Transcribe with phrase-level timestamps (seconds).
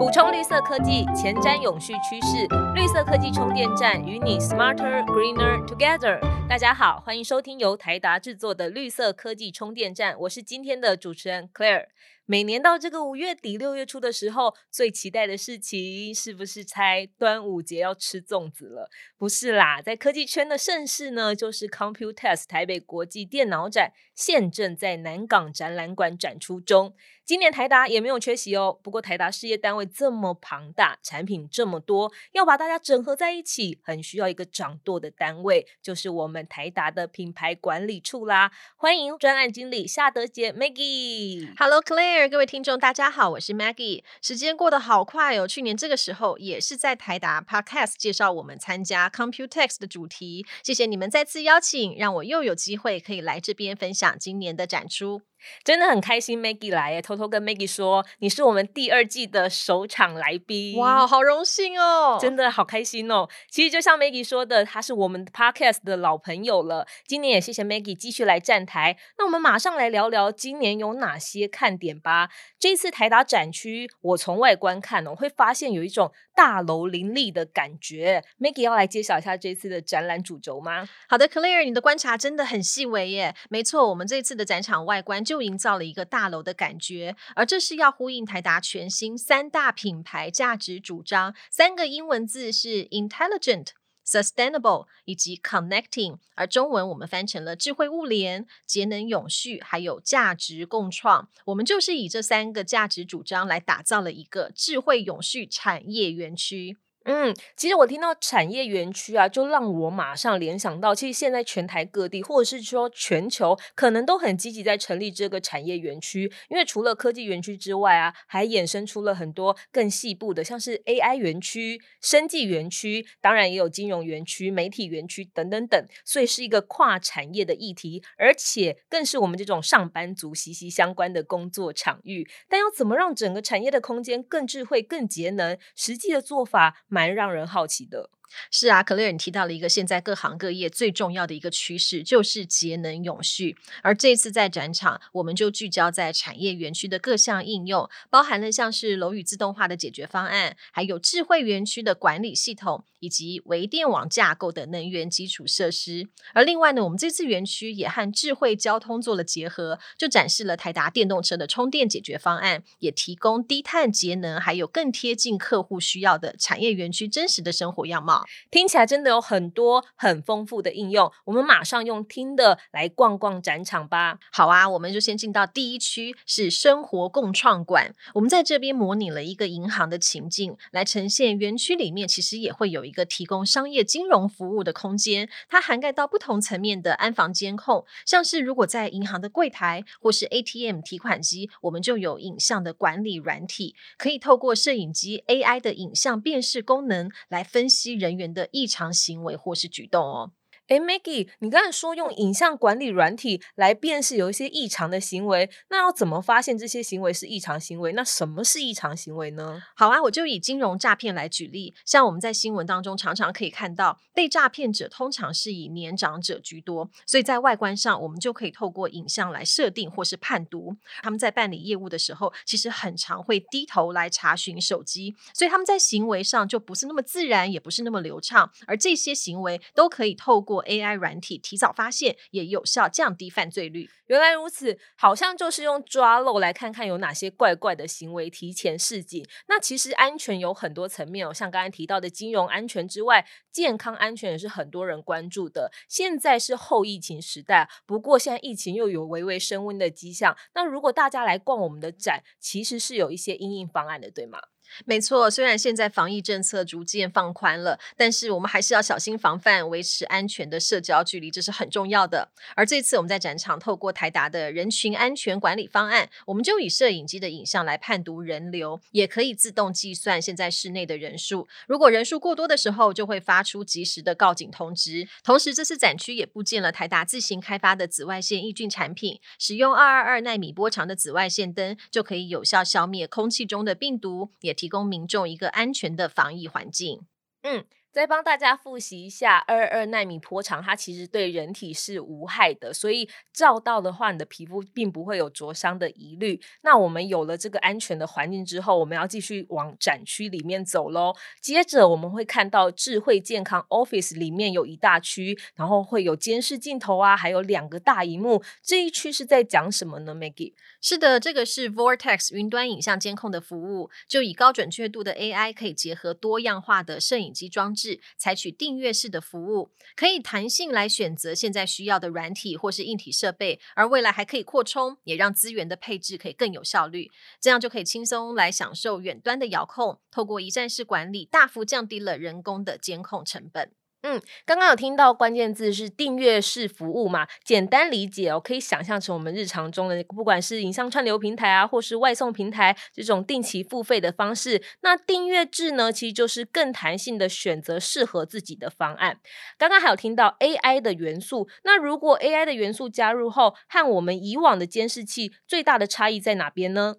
[0.00, 6.18] 补充绿色科技，前瞻永续趋势，绿色科技充电站与你 smarter greener together。
[6.48, 11.88] 大家好，欢迎收听由台达制作的绿色科技充电站，我是今天的主持人 Claire。
[12.24, 18.88] 每年到这个五月底六月初的时候，最期待的事情是不是猜端午节要吃粽子了？
[19.18, 26.92] 不是啦，在科技圈的盛事呢，就是 Computex 台北国际电脑展现正在南港展览馆展出中。
[27.24, 28.78] 今年台达也没有缺席哦。
[28.82, 38.50] 不过台达事业单位这么庞大，产品这么多，要把大家整合在一起，很需要一个掌舵的单位，就是我们台达的品牌管理处啦。
[38.76, 41.48] 欢迎专案经理夏德杰 Maggie。
[41.56, 44.02] Hello Claire，各位听众大家好，我是 Maggie。
[44.20, 50.44] 时间过得好快哦，去年这个时候也是在台达 Podcast 介绍我们参加 Computex 的主题。
[50.64, 55.22] 谢谢你们再次邀请，让我又有机会可以来这边分享今年的展出。
[55.64, 57.02] 真的很开心，Maggie 来耶！
[57.02, 60.76] 偷偷跟 Maggie 说，你是我们第二季的首场来宾。
[60.78, 62.18] 哇，好荣幸哦！
[62.20, 63.28] 真的好开心哦！
[63.48, 66.86] 其实就像 Maggie 说的，他是我们 Podcast 的老朋友了。
[67.06, 68.96] 今年也谢谢 Maggie 继续来站台。
[69.18, 72.28] 那我们马上来聊聊今年有哪些看点吧。
[72.58, 78.22] 这次台达展区，我从外观看哦，会发现有一种大楼林立的感觉。
[78.38, 80.88] Maggie 要来揭晓一下这次的展览主轴吗？
[81.08, 83.34] 好的，Claire，你的观察真的很细微耶。
[83.48, 85.24] 没错，我们这次的展场外观。
[85.30, 93.68] 就营造了一个大楼的感觉，而这是要呼应台达全新三大品牌价值主张，三个英文字是 intelligent、
[94.04, 101.28] sustainable 以及 connecting，而中文我们翻成了智慧物联、节能永续，还有价值共创。
[101.44, 106.76] 我们就是以这三个价值主张来打造了一个智慧永续产业园区。
[107.04, 116.30] 嗯，其实我听到产业园区啊，就让我马上联想到，其实现在全台各地，或者是说全球，可能都很积极在成立这个产业园区。
[116.50, 125.86] 因为除了科技园区之外啊，还衍生出了很多更细部的，像是 AI 园区、生技园区，当然也有金融园区、媒体园区等等等。
[126.04, 132.28] 所以是一个跨产业的议题，而且更是我们这种上班族息息相关的工作场域。
[132.46, 135.56] 但要怎么让整个产业的空间更智慧、更节能？
[135.74, 136.84] 实际的做法。
[137.00, 138.10] 蛮让人好奇的。
[138.50, 143.56] 是啊，可乐尔，你提到了一个现在各行各业最重要的一个趋势，就是节能永续。
[143.82, 156.08] 而这次在展场，我们就聚焦在产业园区的各项应用，包含了像是楼宇自动化的解决方案，还有智慧园区的管理系统，以及微电网架构的能源基础设施。
[156.32, 168.19] 而另外呢，我们这次园区也和智慧交通做了结合，就展示了台达电动车的充电解决方案，也提供低碳节能，还有更贴近客户需要的产业园区真实的生活样貌。
[168.50, 174.18] 听起来真的有很多很丰富的应用，我们马上用听的来逛逛展场吧。
[174.30, 177.94] 好啊，我们就先进到第一区，是生活共创馆。
[178.14, 185.28] 我们在这边模拟了一个银行的情境，来呈现园区里面其实也会有一个提供商业金融服务的空间。
[185.48, 198.09] 它涵盖到不同层面的安防监控，像是如果在银行的柜台或是 ATM 提款机，我们就有影像的管理软体，可以透过摄影机 AI 的影像辨识功能来分析人。
[198.10, 200.32] 人员的异常行为或是举动哦。
[200.70, 207.90] 哎，Maggie，你刚才说用影像管理软体来辨识有一些异常的行为，那要怎么发现这些行为是异常行为？
[207.92, 209.60] 那什么是异常行为呢？
[209.74, 220.76] 好啊，我就以金融诈骗来举例，像我们在新闻当中常常可以看到，被诈骗者通常是以年长者居多，所以在外观上我们就可以透过影像来设定或是判读。
[221.02, 233.88] 他们在办理业务的时候，其实很常会低头来查询手机，所以他们在行为上就不是那么自然，也不是那么流畅，而这些行为都可以透过 AI 软体提早发现，也有效降低犯罪率。
[234.06, 239.24] 原来如此，好像就是用抓漏来看看有哪些怪怪的行为，提前示警。
[239.48, 245.70] 那其实安全有很多层面哦，像刚才提到的金融安全之外，健康安全也是很多人关注的。
[245.88, 250.36] 现在是后疫情时代，不过现在疫情又有微微升温的迹象。
[250.54, 254.40] 那如果大家来逛我们的展，其实是有一些应应方案的，对吗？
[254.84, 262.30] 没错，虽然现在防疫政策逐渐放宽了，但是我们还是要小心防范，维持安全的社交距离，这是很重要的。
[262.54, 271.48] 而这次我们在展场透过台达的人群安全管理方案，我们就以摄影机的影像来判读人流，也可以自动计算现在室内的人数。
[271.66, 275.08] 如果人数过多的时候，就会发出及时的告警通知。
[275.24, 284.54] 同时，这次展区也布建了台达自行开发的紫外线抑菌产品，使用二二二纳米波长的紫外线灯，就可以有效消灭空气中的病毒，也。
[284.60, 287.06] 提供民众一个安全的防疫环境。
[287.40, 296.40] 嗯，再帮大家复习一下，二二纳米波长它其实对人体是无害的，所以照到的话，你的皮肤并不会有灼伤的疑虑。
[296.62, 301.12] 那我们有了这个安全的环境之后，我们要继续往展区里面走喽。
[301.42, 308.40] 接着我们会看到智慧健康 Office 里面有一大区，然后会有监视镜头啊，还有两个大荧幕。
[308.62, 310.54] 这一区是在讲什么呢？Maggie？
[310.80, 317.79] 是的，这个是 Vortex 云端影像监控的服务，就以高准确度的 AI 可以结合多样化的摄影机装置。
[317.80, 327.10] 是采取订阅式的服务，可以弹性来选择现在需要的软体或是硬体设备，而未来还可以扩充，也让资源的配置可以更有效率，
[327.40, 333.72] 这样就可以轻松来享受远端的遥控，透过一站式管理，大幅降低了人工的监控成本。
[334.02, 337.26] 嗯，刚刚有听到关键字是订阅式服务嘛？
[337.44, 344.62] 简单理解哦，可以想象成我们日常中的，不管是影像串流平台啊，或是外送平台这种定期付费的方式。
[344.80, 349.18] 那订阅制呢，其实就是更弹性的选择适合自己的方案。
[349.58, 356.96] 刚刚还有听到 AI 的元素，那如果 AI 的元素加入后，和我们以往的监视器最大的差异在哪边呢？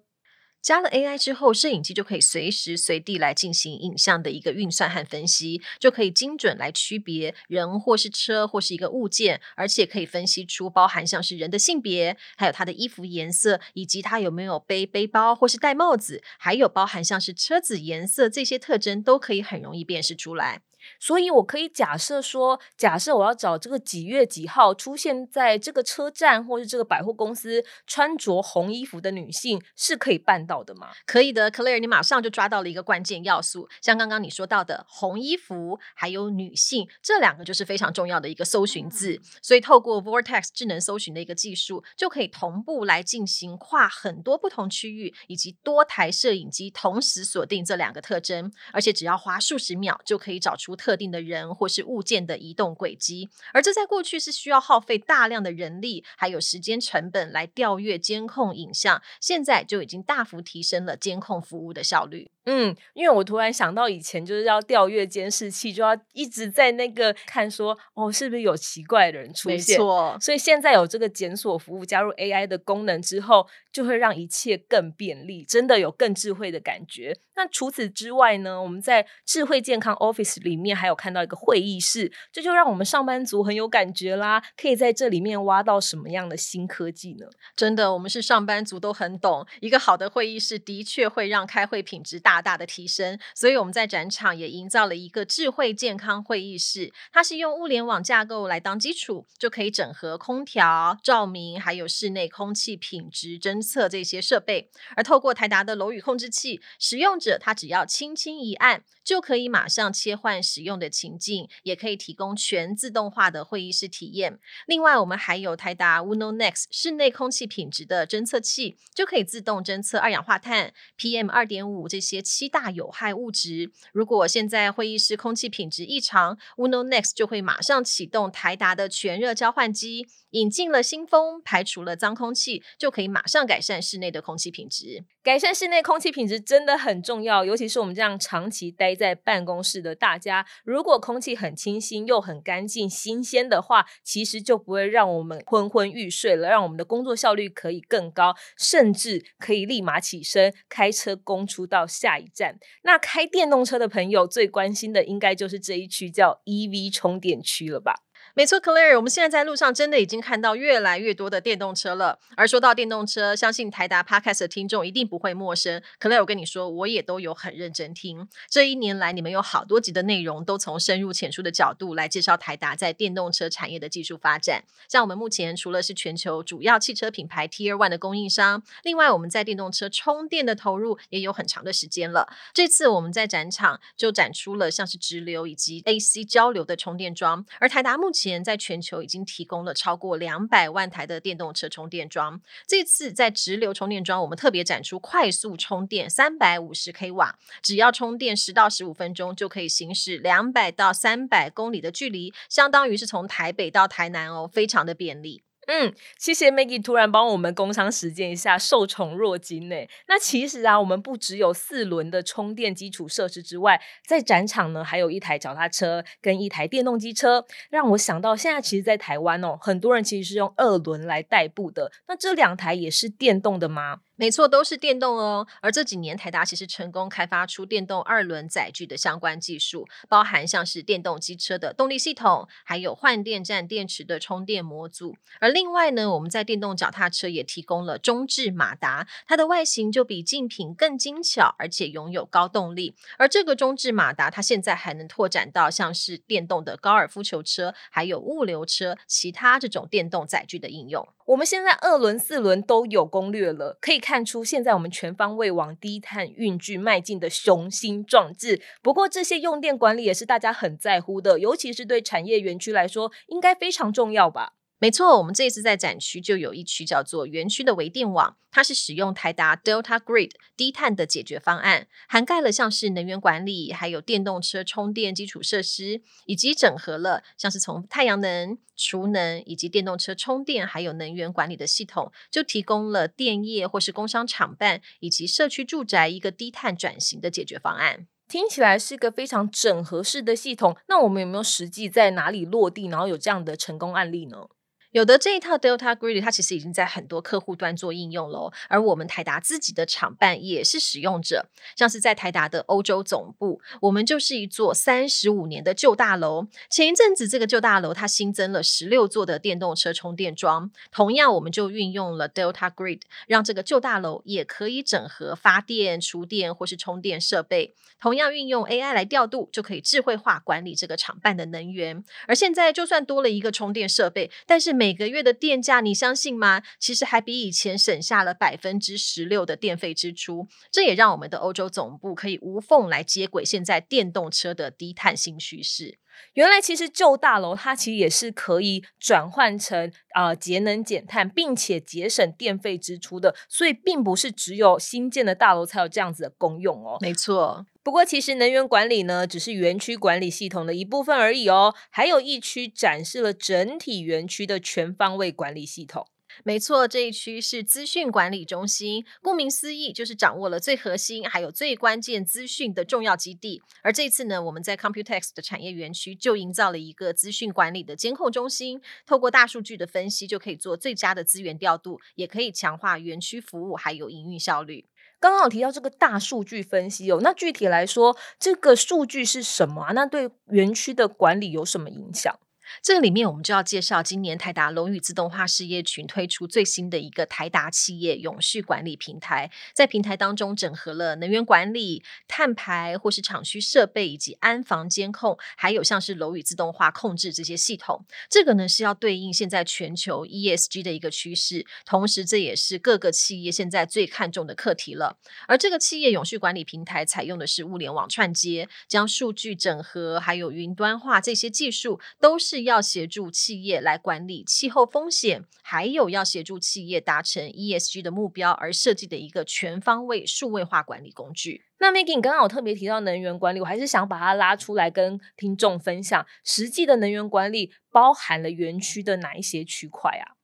[0.62, 20.62] 加了 AI 之后，摄影机就可以随时随地来进行影像的一个运算和分析，就可以精准来区别人或是车或是一个物件，而且可以分析出包含像是人的性别，还有他的衣服颜色，以及他有没有背背包或是戴帽子，还有包含像是车子颜色这些特征，都可以很容易辨识出来。
[21.00, 30.90] 所以，我可以假设说，假设我要找这个几月几号出现在这个车站或是这个百货公司穿着红衣服的女性，是可以办到的吗？
[31.06, 39.20] 可以的，Claire，你马上就抓到了一个关键要素，像刚刚你说到的红衣服，还有女性这两个就是非常重要的一个搜寻字。
[39.40, 50.71] 所以，透过 Vortex 智能搜寻的一个技术，就可以同步来进行跨很多不同区域以及多台摄影机同时锁定这两个特征，而且只要花数十秒就可以找出。
[50.74, 62.30] 特定的人或是物件的移动轨迹，而这在过去是需要耗费大量的人力还有时间成本来调阅监控影像，现在就已经大幅提升了监控服务的效率。
[62.44, 69.56] 嗯，因为我突然想到以前就是要调阅监视器，就要一直在那个看说哦，是不是有奇怪的人出现？
[69.56, 77.16] 没错，所以现在有这个检索服务加入 AI 的功能之后，就会让一切更便利，真的有更智慧的感觉。
[77.34, 78.62] 那除此之外呢？
[78.62, 84.42] 我们在智慧健康 Office 里面还有看到一个会议室，这就让我们上班族很有感觉啦。
[84.56, 87.26] 可以在这里面挖到什么样的新科技呢？
[87.56, 93.18] 真的，我们是上班族都很懂，一个好的会议室的确会让开会品质大大大的提升。
[93.34, 104.70] 所以我们在展场也营造了一个智慧健康会议室，它是用物联网架构来当基础，就可以整合空调、照明，还有室内空气品质侦测这些设备。
[104.96, 114.38] 而透过台达的楼宇控制器，使用者他只要轻轻一按，就可以马上切换使用的情境，也可以提供全自动化的会议室体验。
[114.66, 123.70] 另外，我们还有台达 Uno Next 室内空气品质的侦测器，就可以自动侦测二氧化碳、PM 二点五这些七大有害物质。
[123.92, 130.06] 如果现在会议室空气品质异常，Uno Next 就会马上启动台达的全热交换机。
[130.30, 135.04] 引进了新风，排除了脏空气，就可以马上改善室内的空气品质。
[135.22, 152.58] 改善室内空气品质真的很重要，尤其是我们这样长期待在办公室的大家，如果空气很清新又很干净、新鲜的话，其实就不会让我们昏昏欲睡了，让我们的工作效率可以更高，甚至可以立马起身开车攻出到下一站。
[152.82, 157.94] 那开电动车的朋友最关心的，应该就是这一区叫 EV 充电区了吧？
[158.34, 162.18] 没错，Clare，我们现在在路上真的已经看到越来越多的电动车了。
[162.34, 165.82] 而说到电动车，相信台达 Podcast 的听众一定不会陌生。
[166.00, 168.26] Clare，我跟你说，我也都有很认真听。
[168.48, 174.64] 这一年来，你们有好多集的内容都从深入浅出的角度来介绍台达在电动车产业的技术发展。
[174.88, 182.32] 像我们目前除了是全球主要汽车品牌 Tier One 的供应商，另外我们在电动车充电的投入也有很长的时间了。
[182.54, 192.40] 这次我们在展场就展出了像是直流以及 AC 交流的充电桩，而台达目前前在全球已经提供了超过两百万台的电动车充电桩。
[192.66, 205.42] 这次在直流充电桩，我们特别展出快速充电，三百五十 k 瓦，只要充电十到十五分钟就可以行驶两百到三百公里的距离，相当于是从台北到台南哦，非常的便利。
[205.66, 209.76] 嗯，谢谢 Maggie 突然帮我们工商实践一下，受宠若惊呢。
[210.08, 221.92] 那其实啊，我们不只有四轮的充电基础设施之外，在展场呢，还有一台脚踏车跟一台电动机车，让我想到现在其实，在台湾哦，很多人其实是用二轮来代步的。
[222.08, 224.00] 那这两台也是电动的吗？
[224.22, 225.48] 没错，都是电动哦。
[225.60, 235.16] 而这几年，台达其实成功开发出电动二轮载具的相关技术，包含像是电动机车的动力系统，还有换电站电池的充电模组。
[235.40, 242.94] 而另外呢，我们在电动脚踏车也提供了中置马达，它的外形就比竞品更精巧，而且拥有高动力。
[243.18, 251.08] 而这个中置马达，它现在还能拓展到像是电动的高尔夫球车，还有物流车，其他这种电动载具的应用。
[251.26, 258.60] 我们现在二轮、四轮都有攻略了，可以看出现在我们全方位往低碳运具迈进的雄心壮志。
[258.82, 264.54] 不过，这些用电管理也是大家很在乎的，尤其是对产业园区来说，应该非常重要吧。
[264.82, 288.08] 没错，我们这一次在展区就有一区叫做园区的微电网，它是使用台达 Delta Grid 低碳的解决方案，涵盖了像是能源管理，还有电动车充电基础设施，以及整合了像是从太阳能、储能以及电动车充电，还有能源管理的系统，就提供了电业或是工商厂办以及社区住宅一个低碳转型的解决方案。
[288.26, 290.76] 听起来是一个非常整合式的系统。
[290.88, 294.48] 那我们有没有实际在哪里落地，然后有这样的成功案例呢？
[294.92, 298.52] 有的这一套 Delta Grid，它其实已经在很多客户端做应用喽。
[298.68, 306.46] 而我们台达自己的厂办也是使用者，像是在台达的欧洲总部，我们就是一座三十五年的旧大楼。
[306.68, 317.74] 前一阵子这个旧大楼它新增了十六座的电动车充电桩，同样我们就运用了 Delta Grid，让这个旧大楼也可以整合发电、储电或是充电设备。
[317.98, 322.02] 同样运用 AI 来调度，就可以智慧化管理这个厂办的能源。
[322.26, 326.60] 而现在就算多了一个充电设备，但是每每个月的电价，你相信吗？
[326.80, 330.48] 其实还比以前省下了百分之十六的电费支出。
[330.72, 336.00] 这也让我们的欧洲总部可以无缝来接轨现在电动车的低碳新趋势。
[336.34, 343.34] 原来其实旧大楼它其实也是可以转换成啊节能减碳，并且节省电费支出的。
[343.48, 346.98] 所以并不是只有新建的大楼才有这样子的功用哦。
[347.00, 347.66] 没错。
[347.82, 351.74] 不过，其实能源管理呢，只是园区管理系统的一部分而已哦。
[351.90, 356.06] 还有一区展示了整体园区的全方位管理系统。
[356.44, 363.62] 没错，这一区是资讯管理中心，顾名思义，就是掌握了最核心还有最关键资讯的重要基地。
[363.82, 374.86] 而这次呢，我们在 Computex 的产业园区就营造了一个资讯管理的监控中心，透过大数据的分析，就可以做最佳的资源调度，也可以强化园区服务还有营运效率。
[375.20, 379.92] 刚刚有提到这个大数据分析哦，那具体来说，这个数据是什么啊？
[379.92, 382.36] 那对园区的管理有什么影响？
[382.80, 398.06] 这个里面我们就要介绍，今年台达龙宇自动化事业群推出最新的一个台达企业永续管理平台，在平台当中整合了能源管理、碳排或是厂区设备以及安防监控，还有像是楼宇自动化控制这些系统。
[398.30, 405.18] 这个呢是要对应现在全球 ESG 的一个趋势，同时这也是各个企业现在最看重的课题了。
[405.46, 412.61] 而这个企业永续管理平台采用的是物联网串接，将数据整合，还有云端化这些技术都是。
[412.64, 421.64] 要协助企业来管理气候风险，还有要协助企业达成 ESG 的目标而设计的一个全方位数位化管理工具。
[421.78, 430.36] 那 Maggie 你刚刚有特别提到能源管理，我还是想把它拉出来跟听众分享，实际的能源管理包含了园区的哪一些区块啊？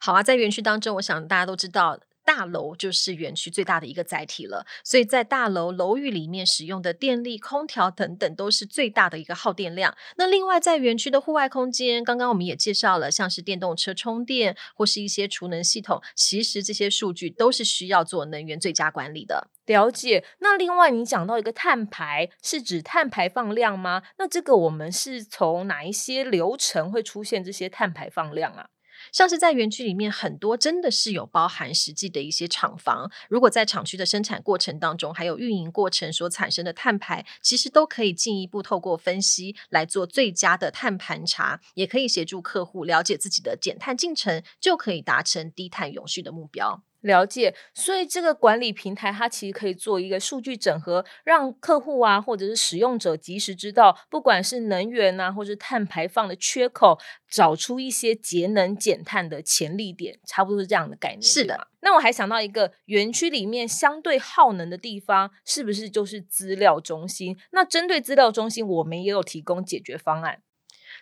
[0.00, 2.00] 好啊，在园区当中，我想大家都知道。
[2.30, 9.92] 大楼就是园区最大的一个载体了，所以在大楼楼宇里面使用的电力、空调等等都是最大的一个耗电量。
[10.16, 19.48] 那另外在园区的户外空间，刚刚我们也介绍了，像是电动车充电或是一些储能系统，其实这些数据都是需要做能源最佳管理的。
[19.66, 20.24] 了解。
[20.38, 24.04] 那另外你讲到一个碳排，是指碳排放量吗？
[24.18, 28.68] 那这个我们是从哪一些流程会出现这些碳排放量啊？
[29.12, 33.10] 像是在园区里面，很多真的是有包含实际的一些厂房。
[33.28, 46.82] 如果在厂区的生产过程当中，还有运营过程所产生的碳排，其实都可以进一步透过分析来做最佳的碳盘查，也可以协助客户了解自己的减碳进程，就可以达成低碳永续的目标。
[47.00, 61.22] 了解，所以这个管理平台它其实可以做一个数据整合，让客户啊或者是使用者及时知道，不管是能源啊或者碳排放的缺口，找出一些节能减碳的潜力点，差不多是这样的概念。
[61.22, 67.38] 是的，那我还想到一个园区里面相对耗能的地方，是不是就是资料中心？
[67.52, 70.42] 那针对资料中心，我们也有提供解决方案。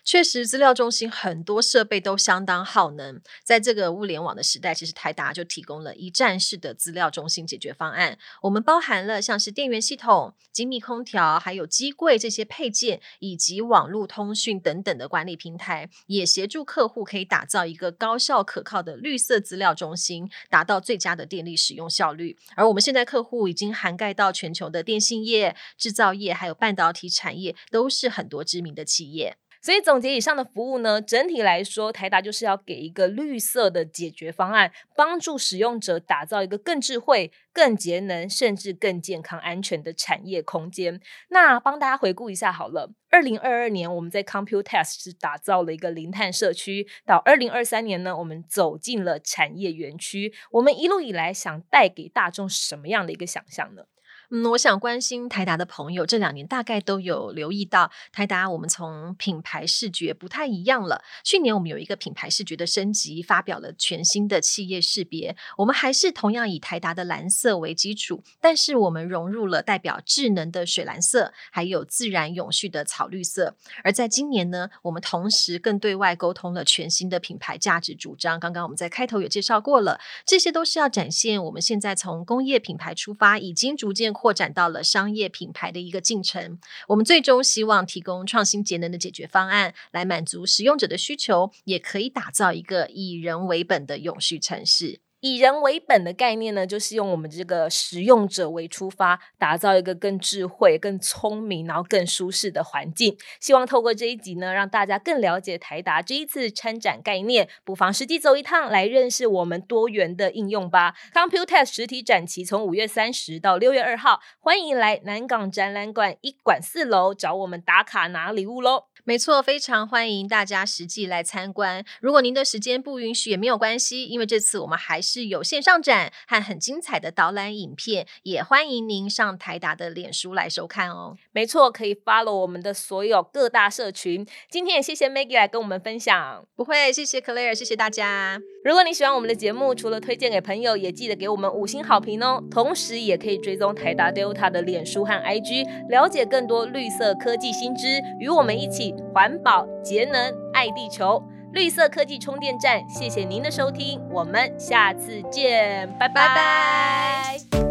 [0.09, 3.21] 确实，资料中心很多设备都相当耗能。
[3.43, 8.17] 在这个物联网的时代，其实台达就提供了一站式的资料中心解决方案。
[8.41, 22.35] 我们包含了像是电源系统、精密空调、还有机柜这些配件，以及网络通讯等等的管理平台，也协助客户可以打造一个高效可靠的绿色资料中心，达到最佳的电力使用效率。
[22.55, 29.37] 而我们现在客户已经涵盖到全球的电信业、制造业，还有半导体产业，都是很多知名的企业。
[29.61, 41.01] 所以总结以上的服务呢，整体来说，台达就是要给一个绿色的解决方案，帮助使用者打造一个更智慧、更节能，甚至更健康、安全的产业空间。
[41.29, 50.33] 那帮大家回顾一下好了，二零二二年我们在 Computest 是打造了一个零碳社区，到二零二三年呢，我们走进了产业园区。
[50.51, 53.83] 我们一路以来想带给大众什么样的一个想象呢？
[54.31, 58.47] 嗯，我想关心台达的朋友，这两年大概都有留意到台达。
[58.47, 61.03] 我们从品牌视觉不太一样了。
[61.23, 65.35] 去年我们有一个品牌视觉的升级，发表了全新的企业识别。
[65.57, 73.55] 我们还是同样以台达的蓝色为基础，但是我们融入了代表智能的水蓝色，还有自然永续的草绿色。
[73.83, 78.39] 而在今年呢，我们同时更对外沟通了全新的品牌价值主张。
[78.39, 84.13] 刚刚我们在开头有介绍过了，这些都是要展现我们现在从工业品牌出发，已经逐渐。
[84.19, 86.59] 扩展到了商业品牌的一个进程，
[86.89, 94.99] 我们最终希望提供创新节能的解决方案，来满足使用者的需求，也可以打造一个以人为本的永续城市。
[95.21, 103.17] 以人为本的概念呢，就是用我们这个使用者为出发，打造一个更智慧、更聪明，然后更舒适的环境。
[103.39, 107.47] 希望透过这一集呢，让大家更了解台达这一次参展概念。
[107.63, 110.95] 不妨实际走一趟，来认识我们多元的应用吧。
[111.13, 118.85] Computex 实体展期从五月三十到六月二号，欢迎来南港展览馆一馆四楼找我们打卡拿礼物喽。
[119.09, 121.83] 没错，非常欢迎大家实际来参观。
[121.99, 131.17] 如果您的时间不允许也没有关系，因为这次我们还是有线上展和很精彩的导览影片，也欢迎您上台达的脸书来收看哦。
[131.31, 134.23] 没错，可以 follow 我们的所有各大社群。
[134.47, 138.39] 今天也谢谢 Maggie 来跟我们分享，不会，谢谢 Claire，谢谢大家。
[138.61, 142.43] 如果你喜欢我们的节目，除了推荐给朋友，也记得给我们五星好评哦。
[142.51, 151.23] 同时，也可以追踪台达 Delta 的脸书和 IG，了解更多绿色科技新知，与我们一起环保节能爱地球。
[151.53, 157.68] 绿色科技充电站，谢谢您的收听，我们下次见，拜拜。